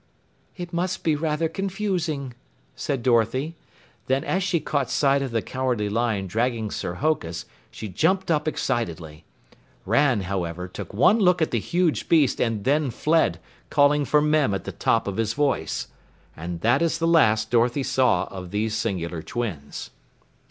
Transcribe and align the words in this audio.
"It 0.57 0.73
must 0.73 1.03
be 1.03 1.15
rather 1.15 1.47
confusing," 1.47 2.33
said 2.75 3.03
Dorothy. 3.03 3.55
Then 4.07 4.23
as 4.23 4.41
she 4.41 4.59
caught 4.59 4.89
sight 4.89 5.21
of 5.21 5.29
the 5.29 5.43
Cowardly 5.43 5.89
Lion 5.89 6.25
dragging 6.25 6.71
Sir 6.71 6.95
Hokus, 6.95 7.45
she 7.69 7.87
jumped 7.87 8.31
up 8.31 8.47
excitedly. 8.47 9.25
Ran, 9.85 10.21
however, 10.21 10.67
took 10.67 10.91
one 10.91 11.19
look 11.19 11.39
at 11.39 11.51
the 11.51 11.59
huge 11.59 12.09
beast 12.09 12.41
and 12.41 12.63
then 12.63 12.89
fled, 12.89 13.39
calling 13.69 14.03
for 14.03 14.21
Mem 14.23 14.55
at 14.55 14.63
the 14.63 14.71
top 14.71 15.07
of 15.07 15.17
his 15.17 15.33
voice. 15.35 15.89
And 16.35 16.61
that 16.61 16.81
is 16.81 16.97
the 16.97 17.07
last 17.07 17.51
Dorothy 17.51 17.83
saw 17.83 18.23
of 18.31 18.49
these 18.49 18.73
singular 18.73 19.21
twins. 19.21 19.91